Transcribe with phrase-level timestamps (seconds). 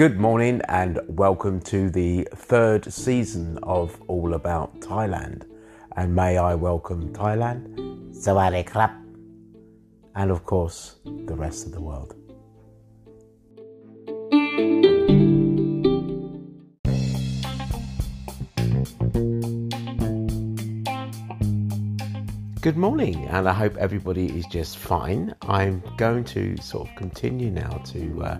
[0.00, 5.46] Good morning and welcome to the third season of All About Thailand.
[5.94, 7.76] And may I welcome Thailand,
[8.14, 8.94] Sawadee Krap,
[10.14, 12.14] and of course the rest of the world.
[22.62, 25.34] Good morning, and I hope everybody is just fine.
[25.42, 28.38] I'm going to sort of continue now to uh,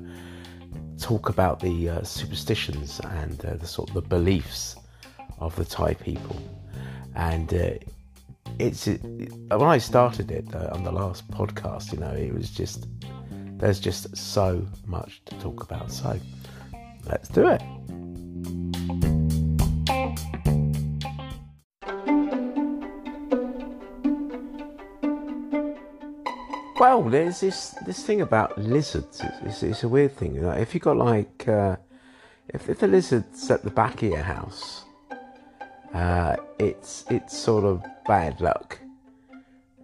[1.10, 4.76] talk about the uh, superstitions and uh, the sort of the beliefs
[5.40, 6.36] of the Thai people.
[7.16, 7.70] And uh,
[8.60, 12.48] it's it, when I started it uh, on the last podcast, you know, it was
[12.48, 12.86] just
[13.58, 15.90] there's just so much to talk about.
[15.90, 16.16] So
[17.06, 18.79] let's do it.
[26.80, 29.20] Well, there's this this thing about lizards.
[29.20, 30.36] It's, it's, it's a weird thing.
[30.36, 31.76] If you got like uh,
[32.48, 34.84] if if the lizard's at the back of your house,
[35.92, 38.78] uh, it's it's sort of bad luck.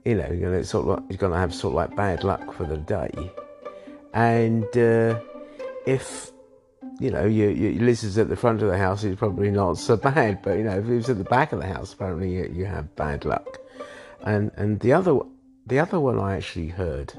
[0.06, 2.24] You know, you know, it's sort of like, you're gonna have sort of like bad
[2.24, 3.30] luck for the day.
[4.14, 5.20] And uh,
[5.84, 6.30] if
[6.98, 9.98] you know your, your lizard's at the front of the house, it's probably not so
[9.98, 10.40] bad.
[10.40, 12.96] But you know, if it's at the back of the house, apparently you, you have
[12.96, 13.58] bad luck.
[14.22, 15.20] And and the other
[15.66, 17.12] the other one I actually heard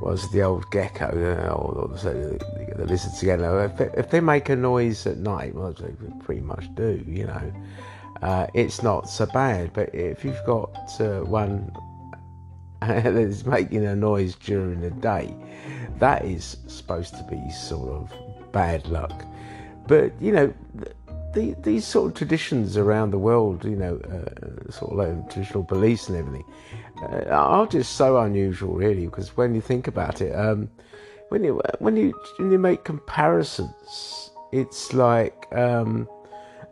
[0.00, 1.08] was the old gecko,
[1.54, 2.42] or the,
[2.76, 3.40] the lizards again.
[3.40, 5.92] If they, if they make a noise at night, well, they
[6.24, 7.52] pretty much do, you know.
[8.22, 11.72] Uh, it's not so bad, but if you've got uh, one
[12.80, 15.34] that's making a noise during the day,
[15.98, 19.24] that is supposed to be sort of bad luck.
[19.86, 20.54] But you know,
[21.32, 25.62] the, these sort of traditions around the world, you know, uh, sort of like traditional
[25.62, 26.44] beliefs and everything,
[27.02, 29.06] uh, are just so unusual, really.
[29.06, 30.70] Because when you think about it, um,
[31.28, 36.08] when you when you when you make comparisons, it's like um,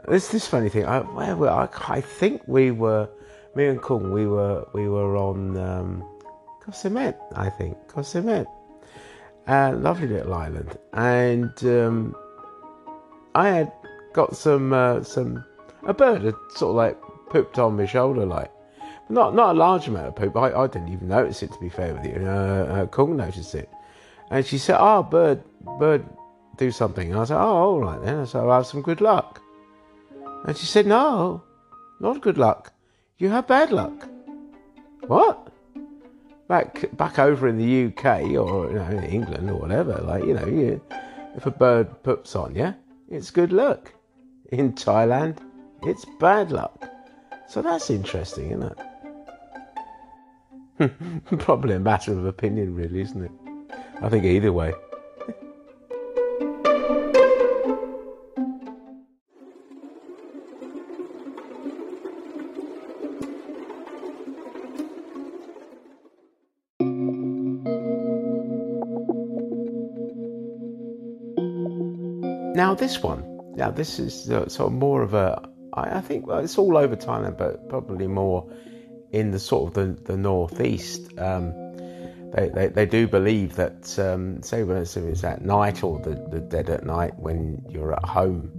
[0.06, 0.84] there's this funny thing.
[0.84, 1.00] I,
[1.34, 3.08] were I, I think we were
[3.54, 4.12] me and Kung.
[4.12, 6.04] We were we were on um,
[7.34, 8.46] I think Samet,
[9.46, 12.16] uh, lovely little island, and um,
[13.34, 13.72] I had
[14.12, 15.44] got some uh, some
[15.86, 17.00] a bird had sort of like
[17.30, 18.50] pooped on my shoulder, like
[19.08, 20.36] not not a large amount of poop.
[20.36, 22.26] I, I didn't even notice it to be fair with you.
[22.26, 23.70] Uh, uh, Kung noticed it,
[24.30, 25.42] and she said, "Oh, bird,
[25.78, 26.04] bird,
[26.56, 29.40] do something." And I said, "Oh, all right then." I have some good luck.
[30.44, 31.42] And she said, "No,
[32.00, 32.72] not good luck.
[33.18, 34.08] You have bad luck."
[35.06, 35.52] What?
[36.48, 40.46] Back back over in the UK or you know England or whatever, like you know,
[40.46, 40.80] you,
[41.34, 42.74] if a bird poops on you,
[43.10, 43.92] it's good luck.
[44.50, 45.38] In Thailand,
[45.82, 46.90] it's bad luck.
[47.48, 48.78] So that's interesting, isn't it?
[51.38, 53.30] Probably a matter of opinion, really, isn't it?
[54.00, 54.72] I think either way.
[72.54, 73.24] Now, this one,
[73.56, 76.76] now this is uh, sort of more of a, I, I think well, it's all
[76.76, 78.48] over Thailand, but probably more
[79.12, 81.18] in the sort of the, the northeast.
[81.18, 81.52] Um,
[82.30, 86.14] they, they, they do believe that, um, say, when it's, it's at night or the,
[86.30, 88.52] the dead at night when you're at home,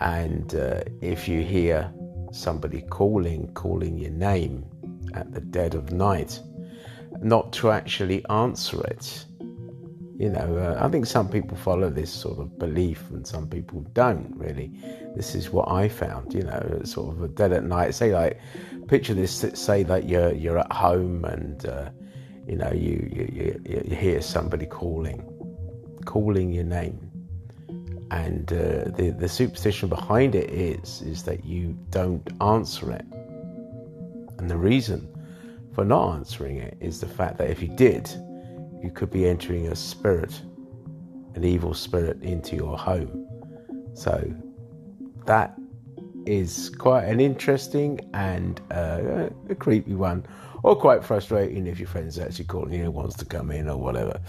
[0.00, 1.92] and uh, if you hear
[2.32, 4.64] somebody calling, calling your name
[5.14, 6.40] at the dead of night,
[7.20, 9.24] not to actually answer it.
[10.18, 13.82] You know, uh, I think some people follow this sort of belief and some people
[13.92, 14.72] don't really.
[15.14, 17.94] This is what I found, you know, sort of a dead at night.
[17.94, 18.40] Say, like,
[18.88, 21.90] picture this, say that you're, you're at home and, uh,
[22.48, 25.22] you know, you, you, you, you hear somebody calling,
[26.04, 26.98] calling your name.
[28.10, 33.06] And uh, the, the superstition behind it is, is that you don't answer it.
[34.38, 35.08] And the reason
[35.74, 38.10] for not answering it is the fact that if you did,
[38.82, 40.40] you could be entering a spirit,
[41.34, 43.26] an evil spirit, into your home.
[43.94, 44.32] So
[45.26, 45.58] that
[46.26, 50.26] is quite an interesting and uh, a creepy one,
[50.62, 53.76] or quite frustrating if your friend's actually calling you and wants to come in or
[53.76, 54.20] whatever.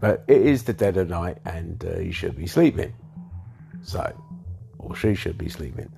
[0.00, 2.92] But it is the dead of night, and uh, you should be sleeping.
[3.82, 4.12] So,
[4.78, 5.90] or she should be sleeping,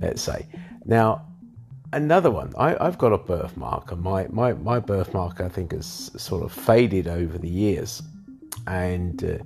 [0.00, 0.46] let's say.
[0.84, 1.26] Now,
[1.94, 2.52] another one.
[2.58, 6.52] I, have got a birthmark, and my, my, my birthmark, I think, has sort of
[6.52, 8.02] faded over the years.
[8.66, 9.38] And uh,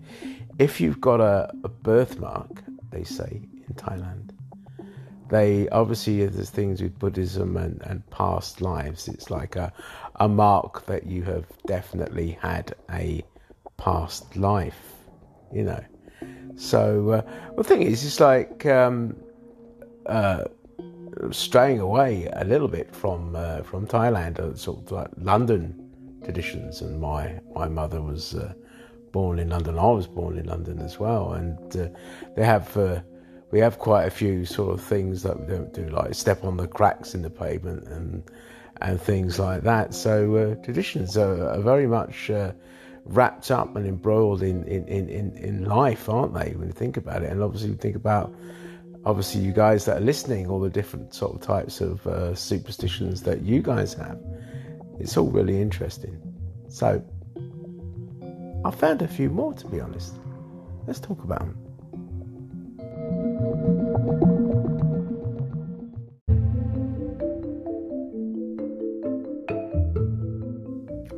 [0.58, 4.30] if you've got a, a, birthmark, they say in Thailand,
[5.28, 9.08] they obviously, there's things with Buddhism and, and past lives.
[9.08, 9.72] It's like a,
[10.16, 13.22] a mark that you have definitely had a
[13.76, 14.94] past life,
[15.52, 15.84] you know.
[16.56, 17.22] So, uh,
[17.56, 19.16] the thing is, it's like um,
[20.06, 20.44] uh,
[21.31, 25.75] straying away a little bit from uh, from Thailand, uh, sort of like London
[26.25, 26.81] traditions.
[26.81, 28.53] And my my mother was uh,
[29.12, 29.79] born in London.
[29.79, 31.88] I was born in London as well, and uh,
[32.37, 33.00] they have uh,
[33.50, 36.56] we have quite a few sort of things that we don't do, like step on
[36.56, 38.23] the cracks in the pavement and
[38.81, 39.94] and things like that.
[39.94, 42.31] So uh, traditions are, are, very much
[43.06, 46.53] wrapped up and embroiled in, in, in, in life, aren't they?
[46.55, 48.32] When you think about it, and obviously you think about
[49.08, 53.22] obviously you guys that are listening, all the different sort of types of uh, superstitions
[53.22, 54.20] that you guys have.
[55.00, 56.20] It's all really interesting.
[56.69, 57.02] So
[58.66, 60.12] I found a few more to be honest.
[60.87, 61.56] Let's talk about them.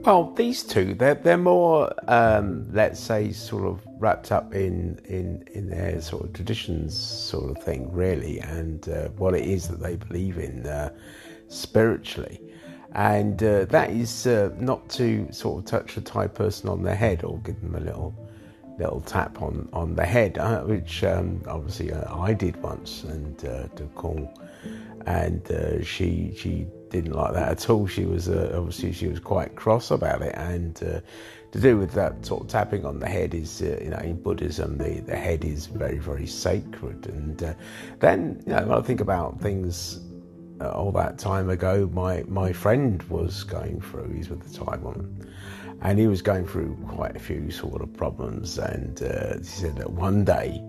[0.05, 5.45] Well, these two, they're, they're more, um, let's say, sort of wrapped up in, in,
[5.53, 9.81] in their sort of traditions sort of thing, really, and uh, what it is that
[9.81, 10.91] they believe in uh,
[11.49, 12.41] spiritually.
[12.93, 16.95] And uh, that is uh, not to sort of touch a Thai person on the
[16.95, 18.15] head or give them a little
[18.79, 23.39] little tap on, on the head, uh, which um, obviously uh, I did once, and
[23.39, 24.33] to call,
[25.05, 27.87] and she she didn't like that at all.
[27.87, 31.03] She was obviously she was quite cross about it, and
[31.53, 34.21] to do with that sort of tapping on the head is uh, you know in
[34.21, 37.55] Buddhism the, the head is very very sacred, and uh,
[37.99, 40.01] then you know when I think about things
[40.61, 44.13] uh, all that time ago, my my friend was going through.
[44.13, 45.27] He's with the Thai woman.
[45.83, 49.77] And he was going through quite a few sort of problems, and uh, he said
[49.77, 50.63] that one day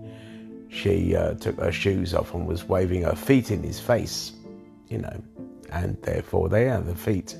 [0.70, 4.32] she took her shoes off and was waving her feet in his face,
[4.88, 5.22] you know,
[5.70, 7.36] and therefore they are the feet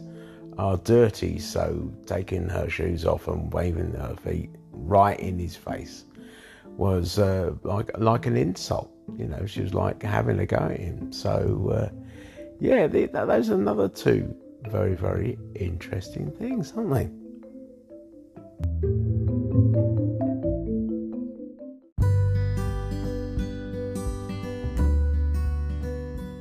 [0.59, 1.39] are dirty.
[1.39, 6.05] So taking her shoes off and waving her feet right in his face
[6.65, 8.91] was uh, like like an insult.
[9.17, 11.13] You know, she was like having a go at him.
[11.13, 11.89] So uh,
[12.61, 14.35] yeah, the, those are another two
[14.69, 17.11] very very interesting things, aren't they?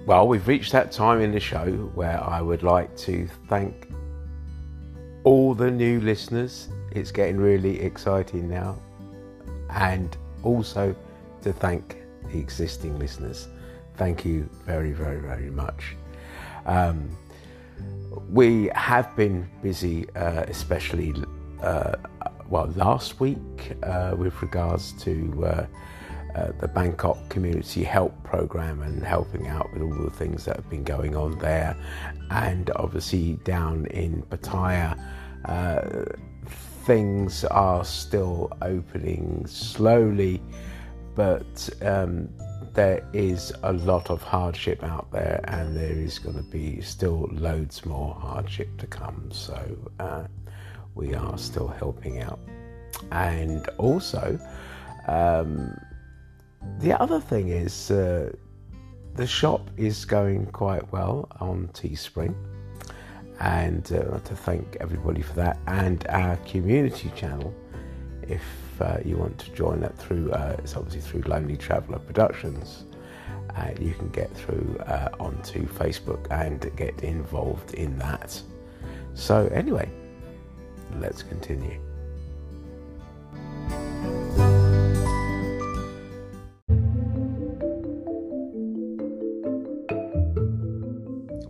[0.05, 3.90] Well, we've reached that time in the show where I would like to thank
[5.23, 6.69] all the new listeners.
[6.91, 8.77] It's getting really exciting now.
[9.69, 10.95] And also
[11.43, 11.97] to thank
[12.31, 13.47] the existing listeners.
[13.95, 15.95] Thank you very, very, very much.
[16.65, 17.09] Um,
[18.29, 21.13] we have been busy, uh, especially
[21.61, 21.95] uh,
[22.49, 25.67] well last week, uh, with regards to
[26.35, 30.69] uh, the Bangkok Community Help Program and helping out with all the things that have
[30.69, 31.75] been going on there.
[32.29, 34.97] And obviously, down in Pattaya,
[35.45, 36.05] uh,
[36.85, 40.41] things are still opening slowly,
[41.15, 42.29] but um,
[42.73, 47.29] there is a lot of hardship out there, and there is going to be still
[47.31, 49.29] loads more hardship to come.
[49.31, 50.23] So, uh,
[50.95, 52.39] we are still helping out.
[53.11, 54.39] And also,
[55.07, 55.77] um,
[56.79, 58.31] the other thing is uh,
[59.15, 62.35] the shop is going quite well on Teespring,
[63.39, 67.53] and uh, to thank everybody for that, and our community channel.
[68.23, 68.43] If
[68.79, 72.85] uh, you want to join that through, uh, it's obviously through Lonely Traveller Productions.
[73.55, 78.41] Uh, you can get through uh, onto Facebook and get involved in that.
[79.13, 79.89] So, anyway,
[80.99, 81.79] let's continue.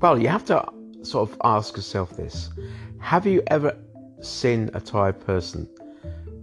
[0.01, 0.67] Well, you have to
[1.03, 2.49] sort of ask yourself this
[2.99, 3.77] Have you ever
[4.19, 5.69] seen a Thai person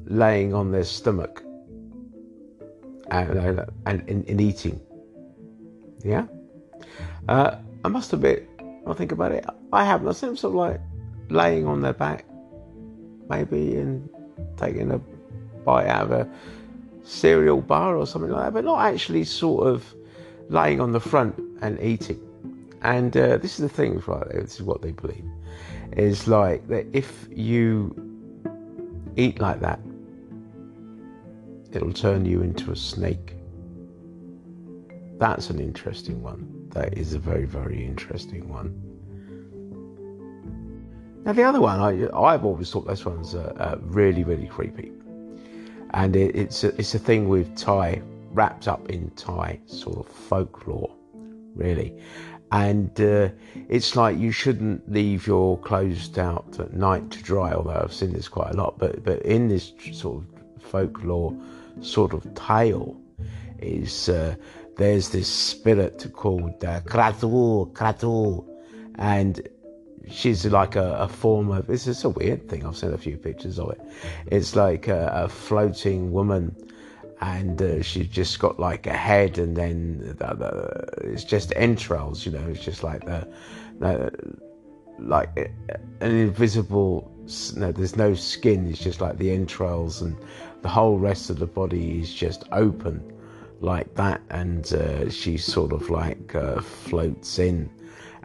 [0.04, 1.42] laying on their stomach
[3.10, 4.80] and, uh, and, and, and eating?
[6.04, 6.26] Yeah?
[7.28, 8.48] Uh, I must admit,
[8.86, 10.06] I think about it, I haven't.
[10.08, 10.80] I see them sort of like
[11.28, 12.26] laying on their back,
[13.28, 14.08] maybe, and
[14.56, 14.98] taking a
[15.64, 16.28] bite out of a
[17.02, 19.84] cereal bar or something like that, but not actually sort of
[20.48, 22.20] laying on the front and eating.
[22.82, 24.28] And uh, this is the thing, right?
[24.32, 25.24] This is what they believe:
[25.92, 27.94] is like that if you
[29.16, 29.80] eat like that,
[31.72, 33.34] it'll turn you into a snake.
[35.18, 36.68] That's an interesting one.
[36.70, 38.80] That is a very, very interesting one.
[41.24, 44.92] Now the other one, I, I've always thought this one's uh, uh, really, really creepy,
[45.90, 48.00] and it, it's a, it's a thing with Thai
[48.32, 50.94] wrapped up in Thai sort of folklore,
[51.54, 52.00] really
[52.52, 53.28] and uh,
[53.68, 57.52] it's like you shouldn't leave your clothes out at night to dry.
[57.52, 61.36] Although I've seen this quite a lot, but but in this sort of folklore
[61.80, 62.96] sort of tale
[63.60, 64.34] is uh,
[64.76, 68.44] there's this spirit called uh, Kratu, Kratu,
[68.94, 69.46] and
[70.08, 72.64] she's like a, a, form of this is a weird thing.
[72.64, 73.80] I've seen a few pictures of it.
[74.26, 76.54] It's like a, a floating woman,
[77.20, 82.24] and uh, she's just got like a head, and then the, the, it's just entrails.
[82.24, 83.28] You know, it's just like the,
[83.78, 84.12] the
[84.98, 85.52] like
[86.00, 87.12] an invisible.
[87.56, 88.66] No, there's no skin.
[88.66, 90.16] It's just like the entrails, and
[90.62, 93.12] the whole rest of the body is just open
[93.60, 97.68] like that, and uh, she sort of like uh, floats in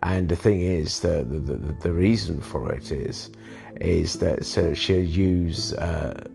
[0.04, 3.32] and the thing is, the, the, the, reason for it is,
[3.80, 6.26] is that so she'll use uh,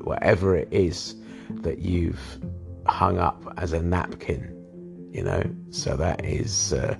[0.00, 1.14] whatever it is
[1.62, 2.40] that you've
[2.86, 5.42] hung up as a napkin, you know.
[5.70, 6.96] So that is uh,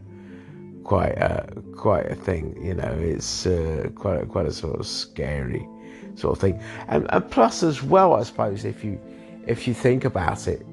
[0.85, 2.95] quite a quite a thing, you know.
[2.99, 5.67] It's uh, quite a, quite a sort of scary
[6.15, 9.01] sort of thing, and, and plus as well, I suppose if you
[9.47, 10.65] if you think about it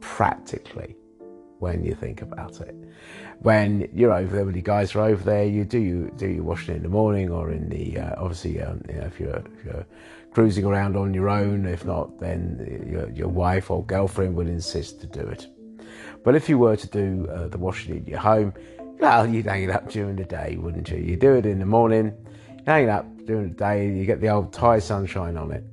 [0.00, 0.96] practically,
[1.58, 2.74] when you think about it.
[3.40, 6.44] When you're over there, when the guys are over there, you do you do your
[6.44, 9.64] washing in the morning or in the uh, obviously um, you know, if you're if
[9.64, 9.86] you're
[10.32, 11.64] cruising around on your own.
[11.64, 15.46] If not, then your your wife or girlfriend will insist to do it.
[16.22, 18.52] But if you were to do uh, the washing in your home,
[18.98, 20.98] well, you'd hang it up during the day, wouldn't you?
[20.98, 22.12] You do it in the morning,
[22.58, 25.64] you hang it up during the day, you get the old Thai sunshine on it.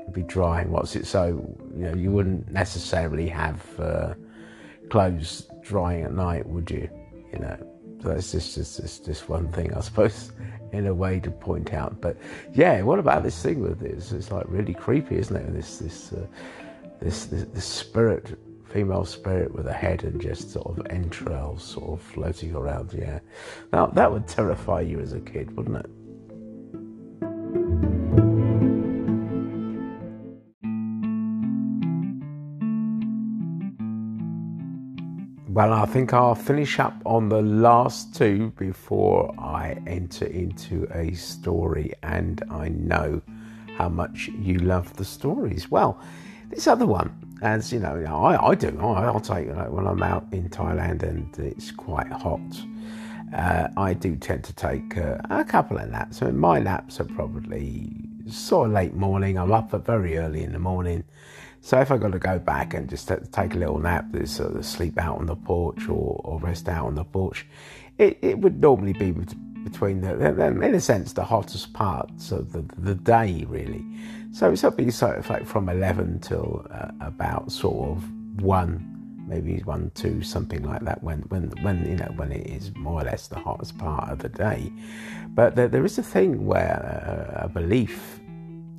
[0.00, 0.70] It'd be drying.
[0.70, 1.06] What's it?
[1.06, 3.62] So you know you wouldn't necessarily have.
[3.78, 4.14] Uh,
[4.90, 6.88] clothes drying at night, would you?
[7.32, 7.56] You know,
[8.02, 10.32] so that's just just just, just one thing, I suppose,
[10.72, 12.00] in a way to point out.
[12.00, 12.16] But
[12.52, 14.12] yeah, what about this thing with this?
[14.12, 15.52] It's like really creepy, isn't it?
[15.52, 16.26] This this uh,
[17.00, 21.90] this, this this spirit, female spirit with a head and just sort of entrails sort
[21.90, 22.94] of floating around.
[22.96, 23.20] Yeah,
[23.72, 25.90] now that would terrify you as a kid, wouldn't it?
[35.60, 41.12] Well, I think I'll finish up on the last two before I enter into a
[41.12, 43.20] story, and I know
[43.76, 45.70] how much you love the stories.
[45.70, 46.00] Well,
[46.48, 47.12] this other one,
[47.42, 48.68] as you know, I, I do.
[48.80, 52.40] I, will take like, when I'm out in Thailand and it's quite hot.
[53.36, 56.22] Uh, I do tend to take uh, a couple of naps.
[56.22, 57.92] Mean, my naps are probably
[58.28, 59.38] sort of late morning.
[59.38, 61.04] I'm up at very early in the morning
[61.60, 64.64] so if I got to go back and just take a little nap, sort of
[64.64, 67.46] sleep out on the porch or, or rest out on the porch,
[67.98, 69.12] it, it would normally be
[69.64, 70.14] between the,
[70.62, 73.84] in a sense, the hottest parts of the, the day, really.
[74.32, 79.58] So it's be sort of like from 11 till uh, about sort of 1, maybe
[79.58, 83.04] 1, 2, something like that, when, when, when, you know, when it is more or
[83.04, 84.72] less the hottest part of the day.
[85.34, 88.19] But there, there is a thing where uh, a belief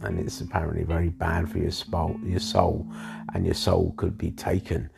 [0.04, 2.86] and it's apparently very bad for your soul, your soul,
[3.34, 4.90] and your soul could be taken,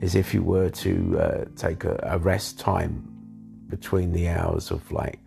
[0.00, 3.08] as if you were to uh, take a, a, rest time
[3.68, 5.18] between the hours of like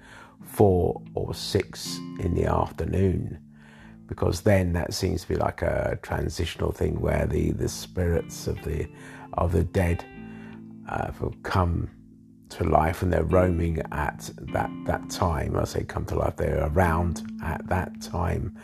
[0.42, 3.38] four or six in the afternoon,
[4.08, 8.62] because then that seems to be like a transitional thing where the, the spirits of
[8.64, 8.88] the
[9.34, 10.06] of the dead
[10.88, 11.90] uh, will come
[12.50, 15.58] to life and they're roaming at that that time.
[15.58, 18.58] I say come to life, they're around at that time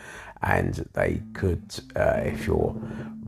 [0.44, 1.62] and they could,
[1.96, 2.76] uh, if you're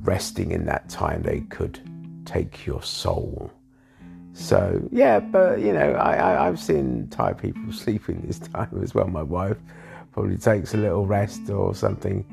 [0.02, 1.80] resting in that time, they could
[2.26, 3.52] take your soul.
[4.34, 8.96] So yeah, but you know, I, I have seen Thai people sleeping this time as
[8.96, 9.08] well.
[9.08, 9.58] My wife
[10.12, 12.26] probably takes a little rest or something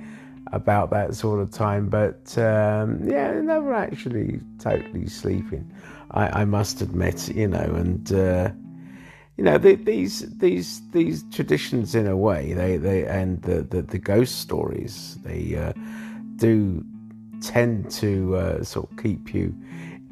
[0.53, 5.71] about that sort of time, but um, yeah, never actually totally sleeping.
[6.13, 8.13] I, I must admit, you know, and.
[8.13, 8.51] Uh,
[9.41, 13.81] you know the, these these these traditions in a way they they and the the,
[13.81, 15.73] the ghost stories they uh,
[16.37, 16.85] do
[17.41, 19.55] tend to uh, sort of keep you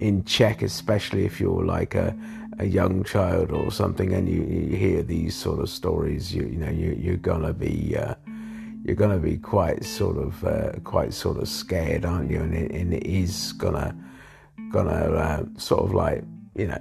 [0.00, 2.16] in check especially if you're like a
[2.58, 6.56] a young child or something and you, you hear these sort of stories you you
[6.56, 8.14] know you you're gonna be uh,
[8.82, 12.70] you're gonna be quite sort of uh, quite sort of scared aren't you and it,
[12.70, 13.94] and it is gonna
[14.70, 16.80] gonna uh, sort of like you know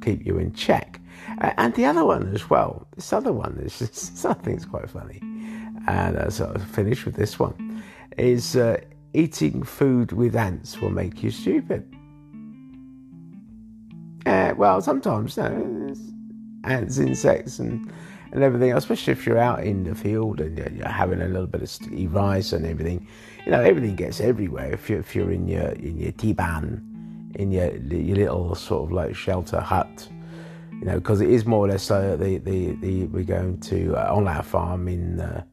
[0.00, 1.00] keep you in check
[1.38, 4.88] and the other one as well, this other one is just, I think it's quite
[4.88, 5.20] funny.
[5.86, 7.82] And uh, so I'll finish with this one
[8.16, 8.80] is uh,
[9.12, 11.88] eating food with ants will make you stupid.
[14.24, 17.92] Uh, well, sometimes, ants, insects, and,
[18.34, 21.62] and everything, especially if you're out in the field and you're, having a little bit
[21.62, 23.06] of sticky rice and everything.
[23.46, 24.72] You know, everything gets everywhere.
[24.72, 26.82] If you're, if you're in your in your tiban,
[27.36, 30.08] in your your little sort of like shelter hut,
[30.72, 33.94] you know, because it is more or less so the, the, the we're going to
[33.96, 35.44] uh, on our farm in uh,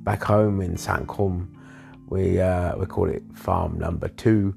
[0.00, 1.48] back home in Sankum,
[2.08, 4.54] we uh, we call it farm number two.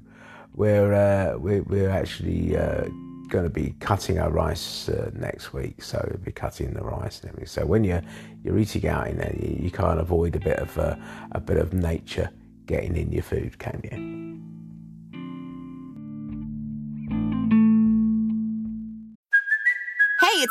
[0.54, 2.84] We're uh, we're, we're actually uh,
[3.32, 7.20] going to be cutting our rice uh, next week, so we'll be cutting the rice
[7.20, 7.48] and everything.
[7.48, 8.02] So when you're
[8.44, 10.96] you're eating out in there, you, you can't avoid a bit of uh,
[11.32, 12.28] a bit of nature
[12.66, 14.31] getting in your food, can you?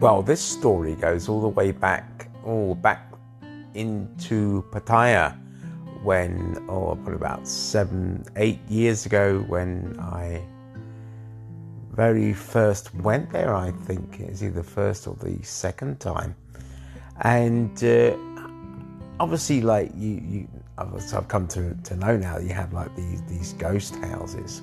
[0.00, 3.12] Well, this story goes all the way back, all back
[3.74, 5.36] into Pattaya
[6.02, 10.42] when, oh, probably about seven, eight years ago when I
[11.92, 13.54] very first went there.
[13.54, 16.34] I think it's either the first or the second time,
[17.20, 18.16] and uh,
[19.20, 23.52] obviously, like you, you, I've come to, to know now, you have like these these
[23.52, 24.62] ghost houses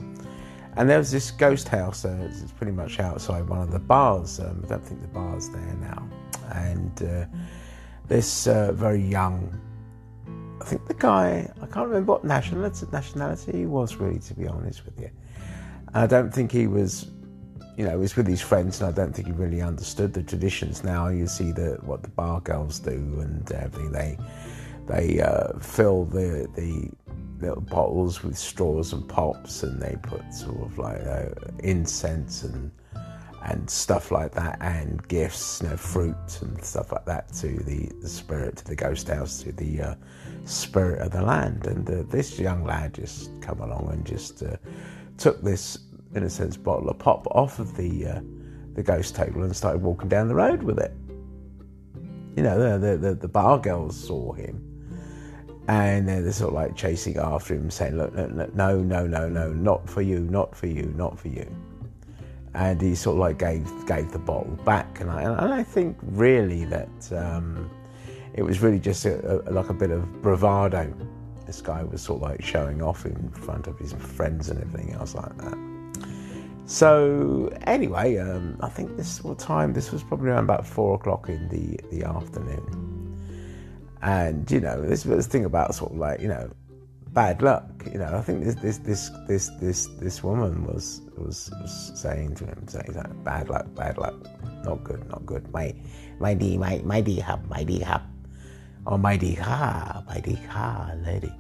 [0.78, 4.40] and there was this ghost house, uh, it's pretty much outside one of the bars.
[4.40, 6.08] Um, I don't think the bar's there now.
[6.54, 7.26] And uh,
[8.08, 9.60] this uh, very young,
[10.62, 14.48] I think the guy, I can't remember what nationality, nationality he was really, to be
[14.48, 15.10] honest with you.
[15.96, 17.08] I don't think he was,
[17.76, 20.84] you know, was with his friends, and I don't think he really understood the traditions.
[20.84, 23.92] Now you see the what the bar girls do and everything.
[23.92, 24.18] They
[24.88, 26.92] they uh, fill the the
[27.40, 31.30] little bottles with straws and pops, and they put sort of like uh,
[31.60, 32.72] incense and
[33.44, 37.90] and stuff like that, and gifts, you know, fruit and stuff like that to the,
[38.02, 39.96] the spirit, to the ghost house, to the uh,
[40.44, 41.66] spirit of the land.
[41.66, 44.58] And uh, this young lad just come along and just uh,
[45.18, 45.80] took this,
[46.14, 48.22] in a sense, bottle of pop off of the uh,
[48.74, 50.94] the ghost table and started walking down the road with it.
[52.36, 54.67] You know, the the, the bar girls saw him
[55.68, 59.54] and they're sort of like chasing after him, saying, "Look, no, no, no, no, no,
[59.54, 61.46] not for you, not for you, not for you."
[62.54, 65.98] And he sort of like gave gave the bottle back, and I and I think
[66.02, 67.70] really that um,
[68.34, 70.94] it was really just a, a, like a bit of bravado.
[71.46, 74.94] This guy was sort of like showing off in front of his friends and everything
[74.94, 75.58] else like that.
[76.66, 79.74] So anyway, um, I think this time?
[79.74, 82.97] This was probably around about four o'clock in the the afternoon
[84.02, 86.50] and you know, this was the thing about sort of like you know,
[87.14, 87.66] bad luck.
[87.92, 92.36] You know, I think this this this this this this woman was was, was saying
[92.36, 94.16] to him, saying like, bad luck, bad luck,
[94.64, 95.52] not good, not good.
[95.52, 95.74] My
[96.20, 98.04] my D my my D hub, my D hub,
[98.86, 101.34] oh my D ha, my D ha, lady.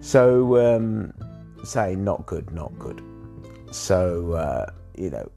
[0.00, 1.12] So um,
[1.64, 3.02] saying not good, not good.
[3.72, 5.28] So uh, you know,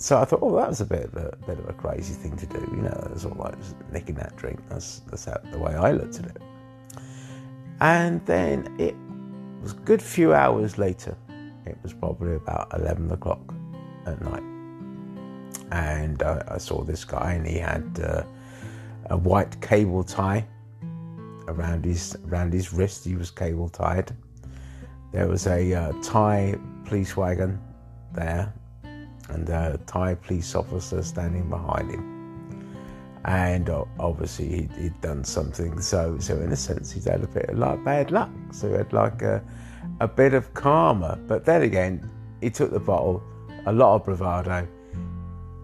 [0.00, 2.36] so I thought, oh, that was a bit of a bit of a crazy thing
[2.36, 3.54] to do, you know, sort of like
[3.92, 4.60] nicking that drink.
[4.68, 6.40] That's that's how, the way I looked at it.
[7.80, 8.94] And then it
[9.60, 11.16] was a good few hours later.
[11.66, 13.40] It was probably about eleven o'clock
[14.06, 14.44] at night,
[15.72, 18.22] and I, I saw this guy, and he had uh,
[19.10, 20.46] a white cable tie
[21.48, 23.04] around his around his wrist.
[23.04, 24.14] He was cable tied.
[25.12, 27.58] There was a uh, Thai police wagon
[28.12, 28.54] there
[29.28, 32.14] and a Thai police officer standing behind him.
[33.24, 37.26] And uh, obviously he'd, he'd, done something, so so in a sense he'd had a
[37.26, 38.30] bit of like bad luck.
[38.52, 39.42] So he had like a,
[40.00, 41.18] a bit of karma.
[41.26, 42.08] But then again,
[42.40, 43.22] he took the bottle,
[43.66, 44.66] a lot of bravado.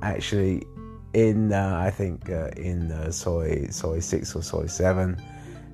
[0.02, 0.66] Actually,
[1.14, 5.20] in uh, I think uh, in uh, soi soi six or soi seven.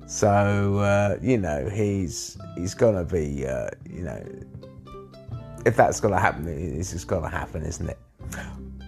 [0.07, 4.23] So uh, you know he's he's gonna be uh, you know
[5.65, 7.99] if that's going to happen, it's just going to happen, isn't it?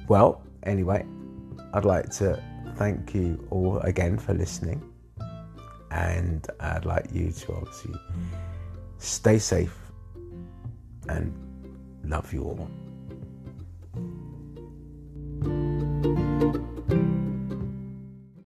[0.08, 1.06] Well, anyway,
[1.74, 2.42] I'd like to
[2.76, 4.82] thank you all again for listening.
[5.92, 7.94] And I'd like you to obviously
[8.98, 9.78] stay safe
[11.08, 11.34] and
[12.04, 12.68] love you all.